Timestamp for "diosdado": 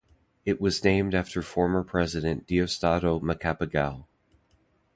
2.47-3.19